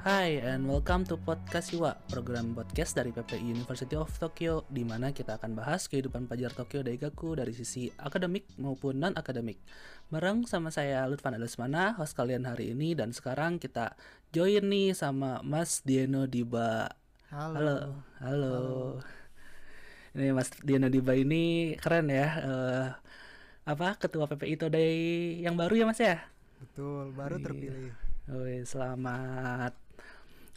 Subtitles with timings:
[0.00, 5.12] Hai and welcome to Podcast Siwa, program podcast dari PPI University of Tokyo di mana
[5.12, 9.60] kita akan bahas kehidupan pelajar Tokyo Daigaku dari sisi akademik maupun non-akademik.
[10.08, 13.92] Bareng sama saya Lutfan Alusmana, host kalian hari ini dan sekarang kita
[14.30, 16.88] join nih sama Mas Dieno Diba.
[17.28, 17.60] Halo.
[17.60, 17.76] Halo.
[18.24, 18.56] Halo.
[20.16, 22.28] Ini Mas Dieno Diba ini keren ya.
[22.40, 22.86] eh,
[23.68, 24.92] apa ketua PPI Todai
[25.44, 26.24] yang baru ya Mas ya?
[26.56, 27.44] Betul, baru Iya.
[27.44, 27.92] terpilih.
[28.30, 29.74] Woi, selamat.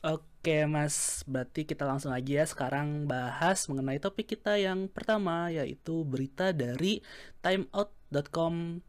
[0.03, 1.23] Oke, Mas.
[1.23, 6.99] Berarti kita langsung aja ya sekarang bahas mengenai topik kita yang pertama yaitu berita dari
[7.39, 8.84] timeout.com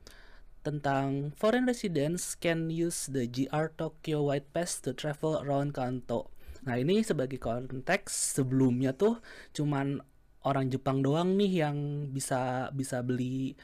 [0.67, 6.35] tentang foreign residents can use the GR Tokyo White Pass to travel around Kanto.
[6.67, 9.23] Nah, ini sebagai konteks sebelumnya tuh
[9.55, 10.03] cuman
[10.43, 13.55] orang Jepang doang nih yang bisa bisa beli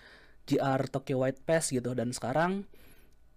[0.46, 2.70] GR Tokyo White Pass gitu dan sekarang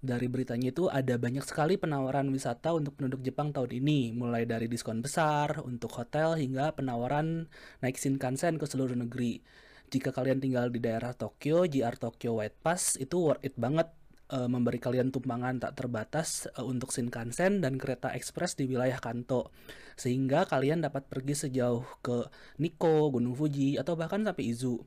[0.03, 4.67] dari beritanya itu ada banyak sekali penawaran wisata untuk penduduk Jepang tahun ini, mulai dari
[4.67, 7.47] diskon besar untuk hotel hingga penawaran
[7.79, 9.39] naik Shinkansen ke seluruh negeri.
[9.87, 13.87] Jika kalian tinggal di daerah Tokyo, JR Tokyo White Pass itu worth it banget
[14.27, 19.55] eh, memberi kalian tumpangan tak terbatas eh, untuk Shinkansen dan kereta ekspres di wilayah Kanto.
[19.95, 22.27] Sehingga kalian dapat pergi sejauh ke
[22.59, 24.83] Nikko, Gunung Fuji, atau bahkan sampai Izu.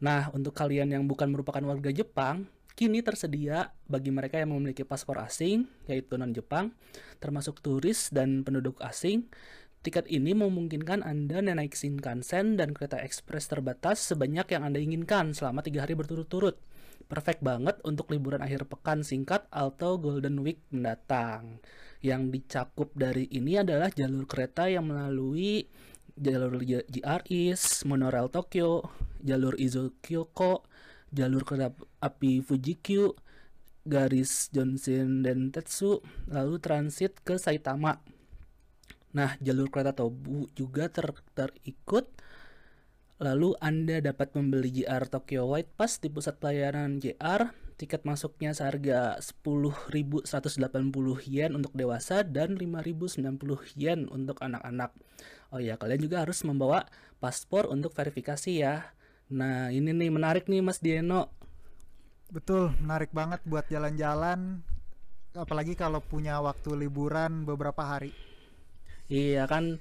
[0.00, 5.22] Nah, untuk kalian yang bukan merupakan warga Jepang, kini tersedia bagi mereka yang memiliki paspor
[5.22, 6.74] asing, yaitu non-Jepang,
[7.22, 9.30] termasuk turis dan penduduk asing.
[9.84, 15.60] Tiket ini memungkinkan Anda naik Shinkansen dan kereta ekspres terbatas sebanyak yang Anda inginkan selama
[15.60, 16.56] tiga hari berturut-turut.
[17.04, 21.60] Perfect banget untuk liburan akhir pekan singkat atau Golden Week mendatang.
[22.00, 25.68] Yang dicakup dari ini adalah jalur kereta yang melalui
[26.16, 28.88] jalur JR East, monorail Tokyo,
[29.20, 30.64] jalur Izu Kyoko,
[31.14, 31.70] jalur kereta
[32.02, 33.14] api Fujikyu,
[33.86, 38.02] garis Jonshin Dentetsu, lalu transit ke Saitama.
[39.14, 42.10] Nah, jalur kereta Tobu juga ter- terikut.
[43.22, 47.54] Lalu Anda dapat membeli JR Tokyo White Pass di pusat pelayanan JR.
[47.78, 50.26] Tiket masuknya seharga 10.180
[51.26, 54.94] yen untuk dewasa dan 5.090 yen untuk anak-anak.
[55.54, 56.90] Oh ya, kalian juga harus membawa
[57.22, 58.94] paspor untuk verifikasi ya.
[59.30, 61.32] Nah, ini nih menarik nih Mas Dieno.
[62.32, 64.60] Betul, menarik banget buat jalan-jalan
[65.34, 68.14] apalagi kalau punya waktu liburan beberapa hari.
[69.10, 69.78] Iya kan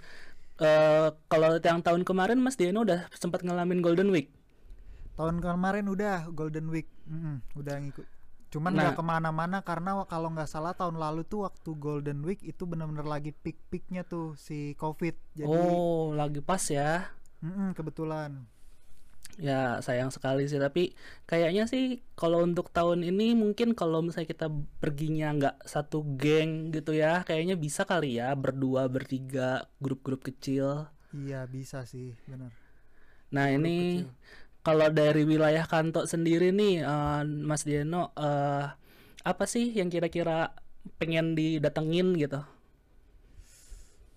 [0.61, 4.29] eh kalau yang tahun kemarin Mas Dieno udah sempat ngalamin Golden Week.
[5.13, 8.07] Tahun kemarin udah Golden Week, Mm-mm, udah ngikut.
[8.49, 8.93] Cuman Nah.
[8.93, 13.05] nggak ke mana-mana karena kalau nggak salah tahun lalu tuh waktu Golden Week itu bener-bener
[13.05, 15.15] lagi peak-peaknya tuh si COVID.
[15.37, 17.13] Jadi, oh, lagi pas ya.
[17.41, 18.45] mm-mm, kebetulan.
[19.41, 20.93] Ya sayang sekali sih tapi
[21.25, 26.93] kayaknya sih kalau untuk tahun ini mungkin kalau misalnya kita perginya nggak satu geng gitu
[26.93, 30.85] ya kayaknya bisa kali ya berdua bertiga grup-grup kecil.
[31.13, 32.53] Iya bisa sih, bener.
[33.33, 34.05] Nah ini
[34.61, 38.65] kalau dari wilayah Kanto sendiri nih eh, Mas Dieno eh,
[39.23, 40.53] apa sih yang kira-kira
[41.01, 42.41] pengen didatengin gitu?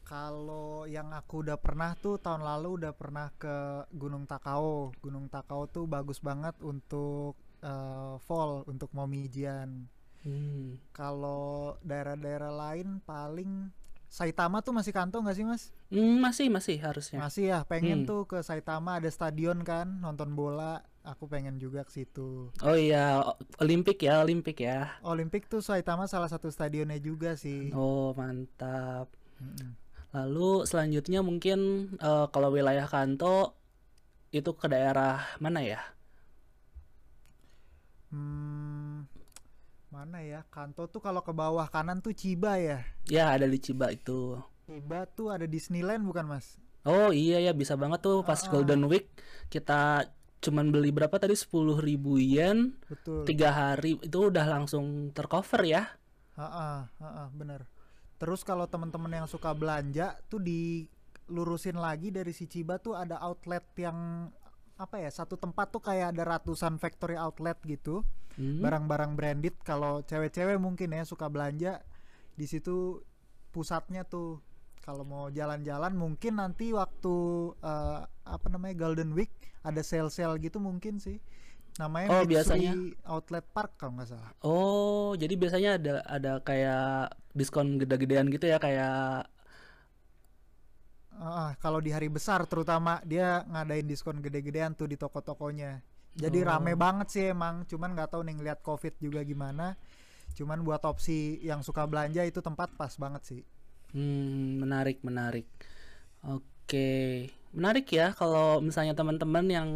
[0.07, 4.95] Kalau yang aku udah pernah tuh tahun lalu udah pernah ke Gunung Takao.
[5.03, 9.91] Gunung Takao tuh bagus banget untuk eh, fall untuk momijian.
[10.23, 10.79] Hmm.
[10.95, 13.75] Kalau daerah-daerah lain paling
[14.07, 15.75] Saitama tuh masih Kanto nggak sih mas?
[15.91, 17.19] Hmm, masih masih harusnya.
[17.19, 17.59] Masih ya.
[17.67, 18.09] Pengen Hmm.
[18.09, 20.87] tuh ke Saitama ada stadion kan nonton bola.
[21.03, 22.51] Aku pengen juga ke situ.
[22.63, 23.23] Oh iya,
[23.63, 24.99] Olimpik ya, Olimpik ya.
[25.03, 27.71] Olimpik tuh Saitama salah satu stadionnya juga sih.
[27.75, 29.11] Oh, mantap.
[29.43, 29.86] Mm-mm.
[30.17, 33.53] Lalu selanjutnya mungkin eh, kalau wilayah Kanto
[34.33, 35.81] itu ke daerah mana ya?
[38.09, 39.05] Hmm,
[39.93, 40.41] mana ya?
[40.49, 42.81] Kanto tuh kalau ke bawah kanan tuh Chiba ya.
[43.13, 44.41] Ya, ada di Chiba itu.
[44.65, 46.57] Chiba tuh ada Disneyland bukan mas?
[46.87, 48.51] Oh iya ya, bisa banget tuh pas Ah, ah.
[48.57, 49.11] Golden Week
[49.53, 50.09] kita
[50.41, 53.27] cuman beli berapa tadi 10.000 yen Betul.
[53.27, 55.83] tiga hari itu udah langsung tercover ya.
[56.39, 56.87] Ha
[57.35, 57.67] bener.
[58.17, 63.65] Terus kalau teman-teman yang suka belanja tuh dilurusin lagi dari si Chiba tuh ada outlet
[63.77, 64.29] yang
[64.77, 68.05] apa ya satu tempat tuh kayak ada ratusan factory outlet gitu.
[68.37, 68.61] Hmm.
[68.61, 69.57] barang-barang branded.
[69.65, 71.81] Kalau cewek-cewek mungkin ya suka belanja
[72.37, 73.01] di situ
[73.49, 74.45] pusatnya tuh.
[74.85, 77.15] Kalau mau jalan-jalan mungkin nanti waktu
[77.59, 79.33] eh, apa namanya Golden Week
[79.65, 81.19] ada sale-sale gitu mungkin sih.
[81.81, 82.73] Namanya Oh, Mitsui biasanya.
[83.09, 84.31] Outlet Park kalau nggak salah.
[84.45, 89.29] Oh, jadi biasanya ada ada kayak diskon gede-gedean gitu ya kayak
[91.17, 95.73] Ah, kalau di hari besar terutama dia ngadain diskon gede-gedean tuh di toko-tokonya.
[96.23, 96.47] Jadi Oh.
[96.49, 99.67] rame banget sih emang, cuman nggak tahu nih ngeliat covid juga gimana.
[100.39, 101.19] Cuman buat opsi
[101.51, 103.43] yang suka belanja itu tempat pas banget sih.
[103.95, 105.47] Hmm, menarik, menarik.
[106.25, 106.47] Oke,
[107.57, 109.71] menarik ya kalau misalnya teman-teman yang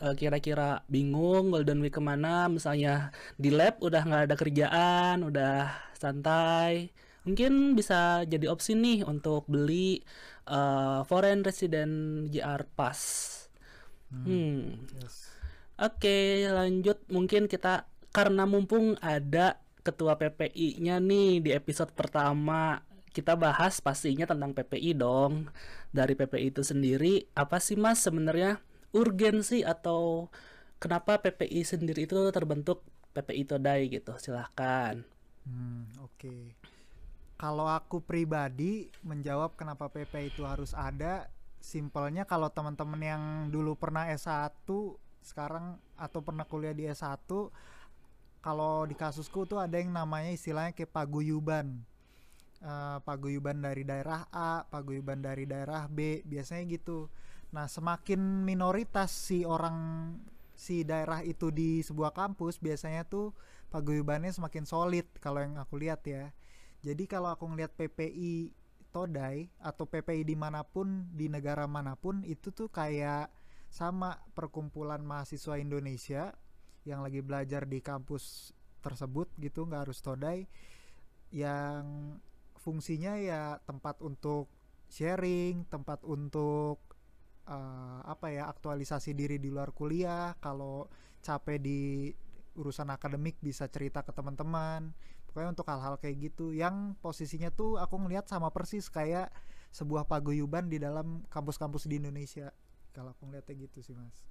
[0.00, 5.68] eh, kira-kira bingung Golden Week ke mana, misalnya di lab udah nggak ada kerjaan, udah
[6.00, 6.88] santai,
[7.28, 10.00] mungkin bisa jadi opsi nih untuk beli
[10.48, 13.00] eh, Foreign Resident JR Pass.
[14.10, 15.30] Hmm, Yes.
[15.80, 23.82] Oke, lanjut mungkin kita karena mumpung ada ketua PPI-nya nih di episode pertama, kita bahas
[23.82, 25.50] pastinya tentang PPI dong.
[25.90, 28.62] Dari PPI itu sendiri, apa sih Mas sebenarnya
[28.94, 30.30] urgensi atau
[30.78, 34.14] kenapa PPI sendiri itu terbentuk PPI Todai gitu?
[34.18, 35.02] Silahkan.
[35.44, 36.54] Hmm, oke.
[37.40, 44.12] Kalau aku pribadi menjawab kenapa PP itu harus ada, simpelnya kalau teman-teman yang dulu pernah
[44.12, 44.68] S1
[45.20, 47.28] sekarang atau pernah kuliah di S1
[48.40, 51.84] kalau di kasusku tuh ada yang namanya istilahnya kayak paguyuban.
[52.60, 57.08] Eh, paguyuban dari daerah A, paguyuban dari daerah B, biasanya gitu.
[57.56, 60.12] Nah, semakin minoritas si orang
[60.52, 63.32] si daerah itu di sebuah kampus, biasanya tuh
[63.72, 66.36] paguyubannya semakin solid kalau yang aku lihat ya.
[66.84, 68.52] Jadi kalau aku ngelihat PPI
[68.92, 73.32] Todai atau PPI di mana pun di negara mana pun itu tuh kayak
[73.72, 76.36] sama perkumpulan mahasiswa Indonesia
[76.84, 78.52] yang lagi belajar di kampus
[78.84, 80.44] tersebut gitu nggak harus Todai
[81.30, 82.18] yang
[82.60, 84.52] fungsinya ya tempat untuk
[84.92, 86.78] sharing, tempat untuk
[87.48, 90.36] eh, apa ya aktualisasi diri di luar kuliah.
[90.38, 90.86] Kalau
[91.24, 92.12] capek di
[92.58, 94.92] urusan akademik bisa cerita ke teman-teman.
[95.30, 99.30] Pokoknya untuk hal-hal kayak gitu yang posisinya tuh aku ngelihat sama persis kayak
[99.70, 102.50] sebuah paguyuban di dalam kampus-kampus di Indonesia.
[102.90, 104.26] Kalau aku ngeliatnya gitu sih mas.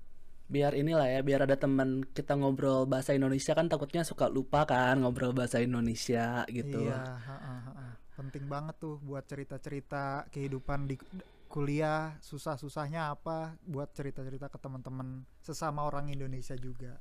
[0.50, 5.00] Biar inilah ya, biar ada teman kita ngobrol bahasa Indonesia kan takutnya suka lupa kan
[5.00, 6.90] ngobrol bahasa Indonesia gitu.
[6.90, 7.88] Iya, ha-ha, ha-ha.
[8.20, 11.00] Penting banget tuh buat cerita-cerita kehidupan di
[11.48, 17.00] kuliah, susah-susahnya apa, buat cerita-cerita ke teman-teman sesama orang Indonesia juga.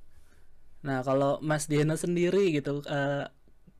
[0.87, 3.27] Nah, kalau Mas Dieno sendiri gitu eh,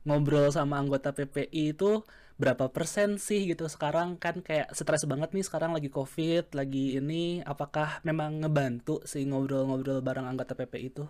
[0.03, 2.03] ngobrol sama anggota PPI itu
[2.39, 7.43] berapa persen sih gitu sekarang kan kayak stres banget nih sekarang lagi COVID, lagi ini
[7.43, 11.03] apakah memang ngebantu sih ngobrol-ngobrol bareng anggota PPI itu?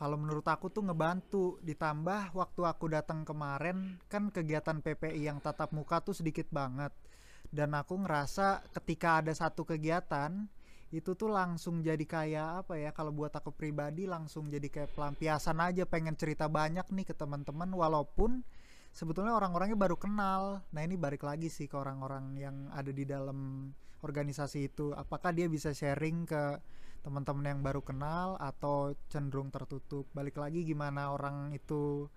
[0.00, 5.76] Kalau menurut aku tuh ngebantu, ditambah waktu aku datang kemarin kan kegiatan PPI yang tatap
[5.76, 6.88] muka tuh sedikit banget.
[7.52, 10.48] Dan aku ngerasa ketika ada satu kegiatan
[10.88, 15.60] itu tuh langsung jadi kayak apa ya kalau buat aku pribadi langsung jadi kayak pelampiasan
[15.60, 18.40] aja pengen cerita banyak nih ke teman-teman walaupun
[18.96, 20.64] sebetulnya orang-orangnya baru kenal.
[20.72, 23.68] Nah, ini balik lagi sih ke orang-orang yang ada di dalam
[24.00, 24.96] organisasi itu.
[24.96, 26.56] Apakah dia bisa sharing ke
[27.00, 30.06] teman-teman yang baru kenal atau cenderung tertutup?
[30.12, 32.08] Balik lagi gimana orang itu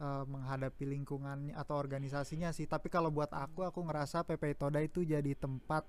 [0.00, 2.66] eh, menghadapi lingkungannya atau organisasinya sih.
[2.68, 5.84] Tapi kalau buat aku, aku ngerasa PP Toda itu jadi tempat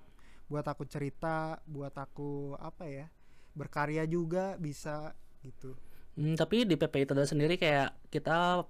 [0.50, 3.06] buat aku cerita, buat aku apa ya?
[3.54, 5.74] berkarya juga bisa gitu.
[6.18, 8.66] Hmm, tapi di PPI itu sendiri kayak kita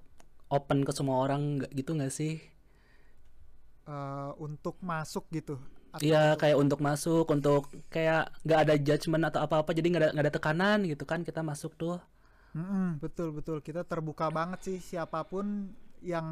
[0.50, 2.40] open ke semua orang gitu nggak sih?
[3.88, 5.58] Eh, untuk masuk gitu.
[5.98, 10.24] Iya kayak untuk masuk, untuk kayak nggak ada judgement atau apa-apa, jadi nggak ada nggak
[10.26, 11.98] ada tekanan gitu kan kita masuk tuh.
[12.50, 15.70] Mm-mm, betul betul kita terbuka banget sih siapa pun
[16.02, 16.26] yang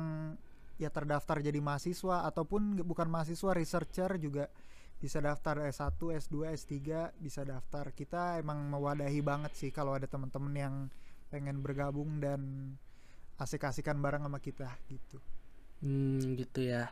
[0.82, 4.44] ya terdaftar jadi mahasiswa ataupun bukan mahasiswa researcher juga
[4.98, 7.94] bisa daftar S1, S2, S3 bisa daftar.
[7.94, 10.74] Kita emang mewadahi banget sih kalau ada teman-teman yang
[11.30, 12.74] pengen bergabung dan
[13.38, 15.18] asik-asikan bareng sama kita gitu.
[15.82, 16.90] Hmm, gitu ya.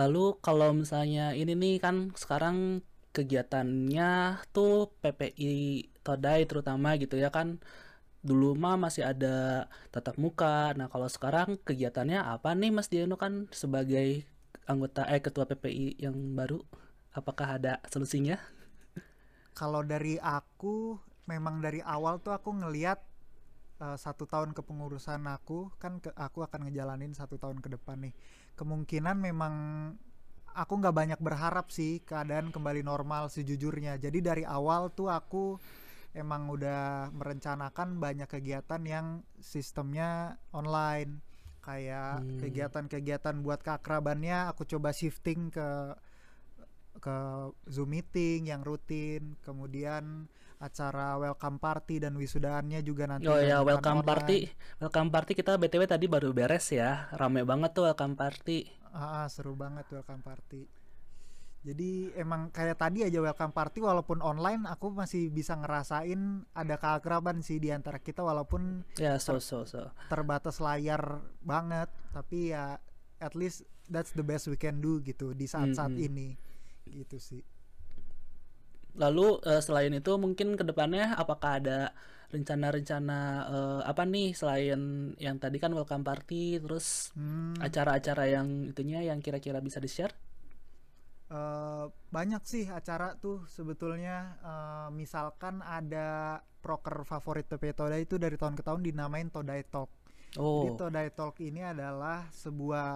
[0.00, 2.82] Lalu kalau misalnya ini nih kan sekarang
[3.14, 4.04] kegiatannya
[4.54, 5.52] tuh PPI
[6.04, 7.48] Todai terutama gitu ya kan.
[8.28, 10.72] Dulu mah masih ada tatap muka.
[10.78, 14.24] Nah, kalau sekarang kegiatannya apa nih Mas Diano kan sebagai
[14.70, 16.58] anggota eh ketua PPI yang baru?
[17.18, 18.36] Apakah ada solusinya?
[19.54, 20.98] Kalau dari aku
[21.30, 22.98] memang dari awal tuh aku ngeliat
[23.84, 28.14] eh, satu tahun kepengurusan aku kan ke- aku akan ngejalanin satu tahun ke depan nih
[28.54, 29.54] kemungkinan memang
[30.54, 33.98] aku nggak banyak berharap sih keadaan kembali normal sejujurnya.
[33.98, 35.58] Jadi dari awal tuh aku
[36.14, 39.06] emang udah merencanakan banyak kegiatan yang
[39.42, 41.18] sistemnya online.
[41.64, 42.38] Kayak Hmm.
[42.38, 45.96] kegiatan-kegiatan buat keakrabannya aku coba shifting ke
[47.02, 47.16] ke
[47.66, 54.00] Zoom meeting yang rutin, kemudian acara welcome party dan wisudaannya juga nanti Oh ya, welcome
[54.00, 54.08] online.
[54.08, 54.38] party.
[54.78, 57.10] Welcome party kita BTW tadi baru beres ya.
[57.12, 58.68] Rame banget tuh welcome party.
[58.90, 60.64] Ah, ah, seru banget welcome party.
[61.64, 67.40] Jadi emang kayak tadi aja welcome party walaupun online aku masih bisa ngerasain ada keakraban
[67.40, 69.88] sih di antara kita walaupun Ya, so so so.
[70.06, 72.76] terbatas layar banget, tapi ya
[73.16, 76.06] at least that's the best we can do gitu di saat-saat Mm-mm.
[76.06, 76.28] ini
[76.84, 77.40] gitu sih
[79.02, 81.78] Lalu eh, selain itu mungkin ke depannya apakah ada
[82.34, 83.20] rencana-rencana
[83.54, 84.80] eh, apa nih selain
[85.26, 90.14] yang tadi kan welcome party terus Hmm, acara-acara yang itunya yang kira-kira bisa di-share?
[91.32, 91.84] eh,
[92.14, 94.16] banyak sih acara tuh sebetulnya.
[94.44, 99.90] Eh, misalkan ada proker favorit PP Todai itu dari tahun ke tahun dinamain Todai Talk.
[100.54, 102.90] Jadi Oh, Todai Talk ini adalah sebuah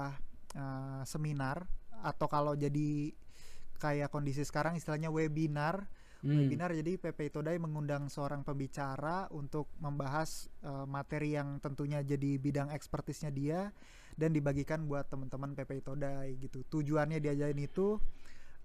[0.57, 1.67] uh, seminar
[2.03, 3.13] atau kalau jadi
[3.79, 5.87] kayak kondisi sekarang istilahnya webinar.
[6.27, 6.35] hmm.
[6.35, 12.75] Webinar jadi PP Todai mengundang seorang pembicara untuk membahas uh, materi yang tentunya jadi bidang
[12.75, 13.71] ekspertisnya dia
[14.19, 16.67] dan dibagikan buat teman-teman PP Todai gitu.
[16.67, 18.03] Tujuannya diajarin itu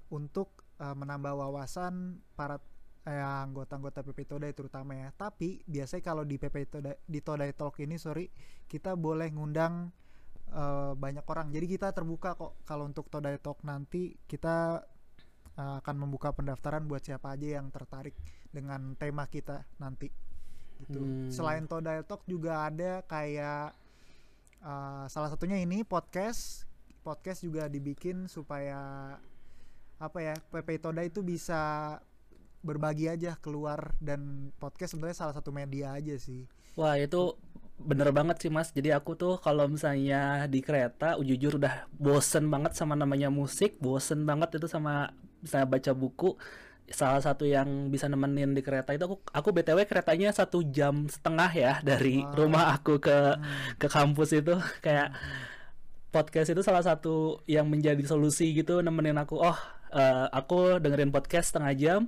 [0.09, 2.57] untuk uh, menambah wawasan para
[3.03, 5.09] eh, anggota-anggota PP Todai terutama ya.
[5.13, 8.27] Tapi biasanya kalau di PP Todai di Todai Talk ini sorry
[8.65, 9.91] kita boleh ngundang
[10.49, 11.51] eh, banyak orang.
[11.51, 14.81] Jadi kita terbuka kok kalau untuk Todai Talk nanti kita
[15.57, 18.15] eh, akan membuka pendaftaran buat siapa aja yang tertarik
[18.49, 20.09] dengan tema kita nanti.
[20.83, 20.99] Gitu.
[20.99, 21.29] Hmm.
[21.31, 23.73] Selain Todai Talk juga ada kayak
[24.61, 26.65] eh, salah satunya ini podcast.
[27.03, 29.13] Podcast juga dibikin supaya
[29.99, 31.95] apa ya PP Toda itu bisa
[32.63, 36.47] berbagi aja keluar dan podcast sebenarnya salah satu media aja sih.
[36.79, 37.35] Wah itu
[37.83, 38.71] bener banget sih mas.
[38.71, 44.23] Jadi aku tuh kalau misalnya di kereta, jujur udah bosen banget sama namanya musik, bosen
[44.23, 45.11] banget itu sama
[45.43, 46.39] misalnya baca buku.
[46.83, 51.51] Salah satu yang bisa nemenin di kereta itu aku, aku btw keretanya satu jam setengah
[51.51, 52.35] ya dari Wah.
[52.35, 53.43] rumah aku ke Hmm.
[53.79, 55.11] ke kampus itu kayak
[56.13, 59.41] podcast itu salah satu yang menjadi solusi gitu nemenin aku.
[59.41, 59.57] Oh,
[59.91, 62.01] eh, aku dengerin podcast setengah jam.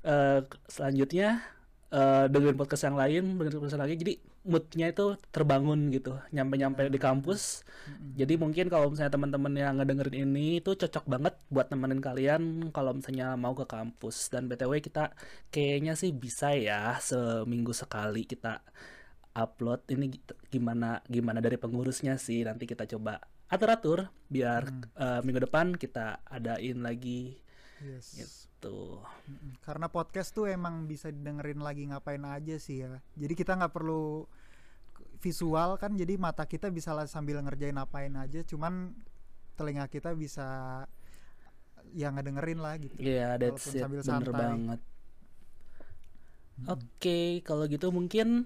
[0.00, 1.44] eh, selanjutnya
[1.90, 3.98] eh, dengerin podcast yang lain, dengerin podcast lain.
[3.98, 7.66] Jadi moodnya itu terbangun gitu, nyampe-nyampe di kampus.
[7.84, 8.16] Mm-mm.
[8.16, 12.42] Jadi mungkin kalau misalnya teman-teman yang ngedengerin ini itu cocok banget buat nemenin kalian
[12.72, 14.30] kalau misalnya mau ke kampus.
[14.30, 15.12] Dan BTW kita
[15.50, 18.62] kayaknya sih bisa ya seminggu sekali kita
[19.30, 20.10] upload ini
[20.50, 24.82] gimana gimana dari pengurusnya sih nanti kita coba atur-atur biar Hmm.
[24.94, 27.38] eh, minggu depan kita adain lagi
[27.78, 28.06] Yes.
[28.12, 28.49] gitu.
[28.68, 29.56] Mm-mm.
[29.64, 33.00] Karena podcast tuh emang bisa didengerin lagi ngapain aja sih ya.
[33.16, 34.28] Jadi kita nggak perlu
[35.20, 38.44] visual kan, jadi mata kita bisa lah sambil ngerjain apain aja.
[38.44, 38.92] Cuman
[39.56, 40.82] telinga kita bisa
[41.96, 42.96] yang ngedengerin lah gitu.
[43.00, 43.82] Iya, that's Walaupun it.
[43.82, 44.32] sambil Bener santai.
[44.36, 44.80] banget.
[46.60, 46.68] Mm-mm.
[46.76, 48.44] Oke, kalau gitu mungkin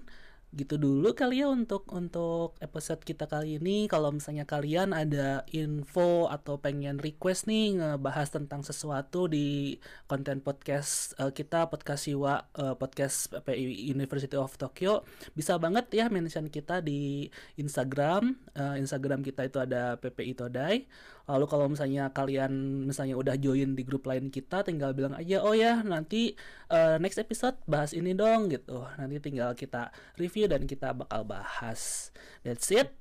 [0.55, 3.91] gitu dulu kali ya untuk untuk episode kita kali ini.
[3.91, 9.75] Kalau misalnya kalian ada info atau pengen request nih ngebahas tentang sesuatu di
[10.07, 15.03] konten podcast eh, kita podcast Siwa eh, podcast PPI University of Tokyo,
[15.35, 17.27] bisa banget ya mention kita di
[17.59, 18.39] Instagram.
[18.55, 20.87] Eh, Instagram kita itu ada PPI Todai.
[21.25, 25.57] Lalu kalau misalnya kalian misalnya udah join di grup lain kita, tinggal bilang aja, oh
[25.57, 26.37] ya nanti
[26.69, 28.85] eh, next episode bahas ini dong gitu.
[29.01, 29.89] Nanti tinggal kita
[30.21, 32.09] review dan kita bakal bahas.
[32.41, 32.93] That's it.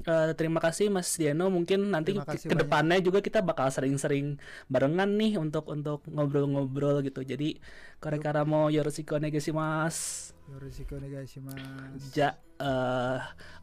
[0.00, 1.52] Eh, terima kasih Mas Diano.
[1.52, 4.40] Mungkin nanti ke depannya juga kita bakal sering-sering
[4.72, 7.20] barengan nih untuk untuk ngobrol-ngobrol gitu.
[7.20, 7.60] Jadi
[8.00, 10.32] kore-kara mau yoroshiku onegaishimasu.
[10.48, 12.16] Yoroshiku onegaishimasu.
[12.16, 13.18] Ja, eh,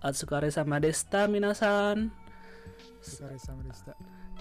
[0.06, 2.14] atsukare sama desta minasan.
[3.02, 3.94] Sukare sama deshita.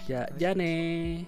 [0.05, 1.25] Ja, ja ne.